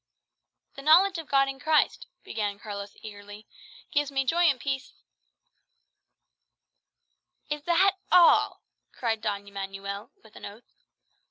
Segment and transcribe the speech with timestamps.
[0.73, 3.45] "The knowledge of God in Christ," began Carlos eagerly,
[3.91, 4.93] "gives me joy and peace"
[7.51, 10.73] "Is that all?" cried Don Manuel with an oath.